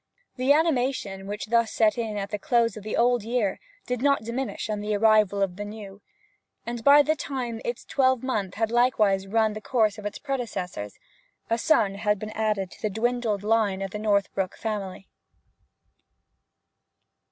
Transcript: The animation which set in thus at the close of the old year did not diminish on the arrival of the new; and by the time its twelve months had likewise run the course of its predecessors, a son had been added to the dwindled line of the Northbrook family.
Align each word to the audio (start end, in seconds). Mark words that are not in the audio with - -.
The 0.35 0.51
animation 0.51 1.27
which 1.27 1.43
set 1.65 1.95
in 1.95 2.15
thus 2.15 2.23
at 2.25 2.31
the 2.31 2.39
close 2.39 2.75
of 2.75 2.83
the 2.83 2.97
old 2.97 3.21
year 3.23 3.59
did 3.85 4.01
not 4.01 4.23
diminish 4.23 4.67
on 4.67 4.79
the 4.79 4.95
arrival 4.95 5.43
of 5.43 5.57
the 5.57 5.63
new; 5.63 6.01
and 6.65 6.83
by 6.83 7.03
the 7.03 7.15
time 7.15 7.61
its 7.63 7.85
twelve 7.85 8.23
months 8.23 8.57
had 8.57 8.71
likewise 8.71 9.27
run 9.27 9.53
the 9.53 9.61
course 9.61 9.99
of 9.99 10.05
its 10.07 10.17
predecessors, 10.17 10.97
a 11.51 11.59
son 11.59 11.93
had 11.93 12.17
been 12.17 12.31
added 12.31 12.71
to 12.71 12.81
the 12.81 12.89
dwindled 12.89 13.43
line 13.43 13.83
of 13.83 13.91
the 13.91 13.99
Northbrook 13.99 14.57
family. 14.57 15.07